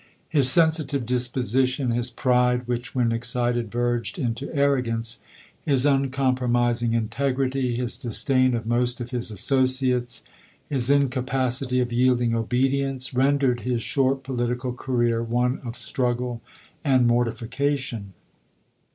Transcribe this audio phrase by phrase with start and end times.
[0.29, 5.19] His sensitive disposition, his pride, which, when excited, verged into arrogance;
[5.63, 9.43] his uncompro mising integrity, his disdain of most of his lodoui:.
[9.91, 10.23] 127 associates,
[10.67, 16.41] his incapacity of yielding obedience, rendered his short political career one of strug gle
[16.83, 18.13] and mortification.